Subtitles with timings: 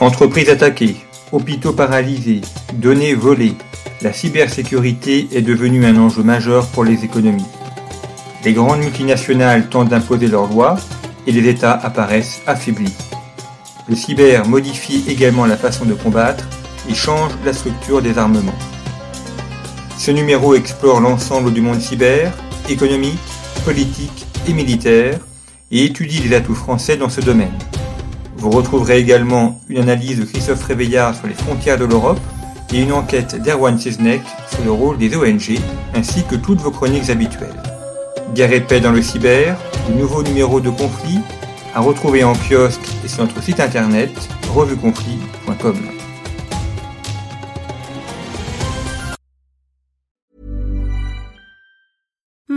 [0.00, 0.96] Entreprises attaquées,
[1.30, 2.40] hôpitaux paralysés,
[2.72, 3.52] données volées,
[4.00, 7.44] la cybersécurité est devenue un enjeu majeur pour les économies.
[8.42, 10.78] Les grandes multinationales tentent d'imposer leurs lois
[11.26, 12.94] et les États apparaissent affaiblis.
[13.90, 16.48] Le cyber modifie également la façon de combattre
[16.88, 18.58] et change la structure des armements.
[19.98, 22.32] Ce numéro explore l'ensemble du monde cyber,
[22.70, 23.20] économique,
[23.66, 25.18] politique et militaire,
[25.70, 27.52] et étudie les atouts français dans ce domaine.
[28.40, 32.18] Vous retrouverez également une analyse de Christophe Réveillard sur les frontières de l'Europe
[32.72, 35.58] et une enquête d'Erwan Ciznek sur le rôle des ONG,
[35.94, 37.62] ainsi que toutes vos chroniques habituelles.
[38.34, 39.58] Guerre et paix dans le cyber,
[39.90, 41.18] de nouveaux numéros de conflit,
[41.74, 44.10] à retrouver en kiosque et sur notre site internet
[44.54, 45.99] revueconflit.com.